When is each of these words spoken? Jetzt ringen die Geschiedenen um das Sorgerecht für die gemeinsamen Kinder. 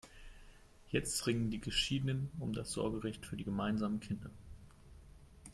Jetzt 0.89 1.27
ringen 1.27 1.51
die 1.51 1.61
Geschiedenen 1.61 2.31
um 2.39 2.53
das 2.53 2.71
Sorgerecht 2.71 3.23
für 3.23 3.35
die 3.37 3.43
gemeinsamen 3.43 3.99
Kinder. 3.99 4.31